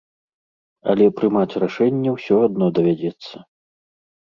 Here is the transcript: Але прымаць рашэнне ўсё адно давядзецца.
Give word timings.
Але 0.93 1.05
прымаць 1.19 1.57
рашэнне 1.65 2.09
ўсё 2.17 2.41
адно 2.49 2.73
давядзецца. 2.81 3.47